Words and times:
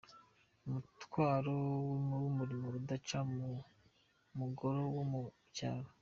Umutwaro 0.65 1.55
w’imirimo 1.87 2.65
y’urudaca 2.67 3.19
ku 3.33 3.45
mugore 4.39 4.79
wo 4.95 5.03
mu 5.11 5.21
cyaro 5.55 5.89